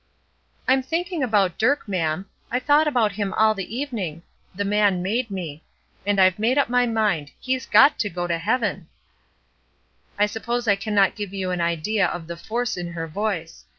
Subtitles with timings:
[0.67, 4.23] "I'm thinking about Dirk, ma'am; I thought about him all the evening;
[4.55, 5.61] the man made me;
[6.07, 8.87] and I've made up my mind; he's got to go to heaven!"
[10.17, 13.65] I suppose I cannot give you an idea of the force in her voice.